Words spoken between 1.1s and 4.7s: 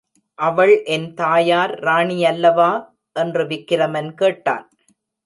தாயார் ராணியல்லவா? என்று விக்கிரமன் கேட்டான்.